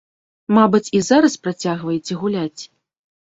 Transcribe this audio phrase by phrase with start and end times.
[0.57, 2.61] Мабыць, і зараз працягваеце гуляць?